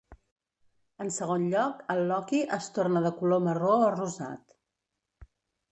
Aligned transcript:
En 1.05 1.11
segon 1.17 1.45
lloc, 1.51 1.83
el 1.95 2.01
loqui 2.13 2.41
es 2.59 2.73
torna 2.79 3.05
de 3.07 3.13
color 3.21 3.45
marró 3.51 3.79
o 3.87 3.95
rosat. 3.99 4.59